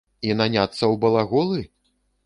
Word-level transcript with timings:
І 0.29 0.31
наняцца 0.39 0.71
ў 0.71 0.95
балаголы? 1.05 1.61